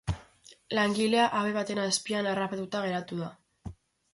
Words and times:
Langilea 0.77 1.27
habe 1.41 1.53
baten 1.57 1.81
azpian 1.83 2.31
harrapatuta 2.33 2.85
geratu 2.87 3.21
da. 3.25 3.29